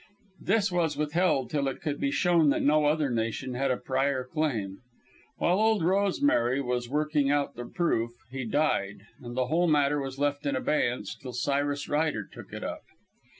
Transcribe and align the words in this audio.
This 0.41 0.71
was 0.71 0.97
withheld 0.97 1.51
till 1.51 1.67
it 1.67 1.79
could 1.79 1.99
be 1.99 2.09
shown 2.09 2.49
that 2.49 2.63
no 2.63 2.85
other 2.87 3.11
nation 3.11 3.53
had 3.53 3.69
a 3.69 3.77
prior 3.77 4.23
claim. 4.23 4.79
While 5.37 5.59
"Old 5.59 5.83
Rosemary" 5.83 6.59
was 6.59 6.89
working 6.89 7.29
out 7.29 7.53
the 7.55 7.65
proof, 7.65 8.09
he 8.31 8.43
died, 8.43 9.05
and 9.21 9.37
the 9.37 9.45
whole 9.45 9.67
matter 9.67 10.01
was 10.01 10.17
left 10.17 10.47
in 10.47 10.55
abeyance 10.55 11.13
till 11.15 11.33
Cyrus 11.33 11.87
Ryder 11.87 12.25
took 12.33 12.51
it 12.51 12.63
up. 12.63 12.81